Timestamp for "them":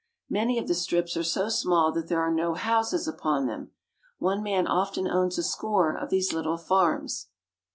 3.45-3.69